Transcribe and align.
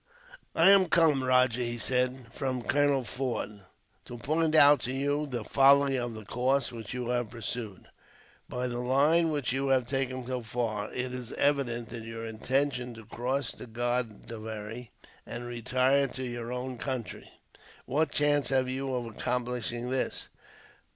"I 0.55 0.71
am 0.71 0.87
come, 0.87 1.23
Rajah," 1.23 1.61
he 1.63 1.77
said, 1.77 2.25
"from 2.33 2.63
Colonel 2.63 3.03
Forde, 3.03 3.61
to 4.05 4.17
point 4.17 4.55
out 4.55 4.79
to 4.79 4.91
you 4.91 5.27
the 5.27 5.43
folly 5.43 5.95
of 5.95 6.15
the 6.15 6.25
course 6.25 6.71
which 6.71 6.91
you 6.91 7.09
have 7.09 7.29
pursued. 7.29 7.87
By 8.49 8.65
the 8.65 8.79
line 8.79 9.29
which 9.29 9.51
you 9.53 9.67
have 9.67 9.87
taken 9.87 10.25
so 10.25 10.41
far, 10.41 10.91
it 10.91 11.13
is 11.13 11.33
evidently 11.33 12.01
your 12.03 12.25
intention 12.25 12.95
to 12.95 13.05
cross 13.05 13.51
the 13.51 13.67
Godavery, 13.67 14.89
and 15.23 15.45
retire 15.45 16.07
to 16.07 16.23
your 16.23 16.51
own 16.51 16.79
country. 16.79 17.29
What 17.85 18.11
chance 18.11 18.49
have 18.49 18.67
you 18.67 18.95
of 18.95 19.05
accomplishing 19.05 19.91
this? 19.91 20.29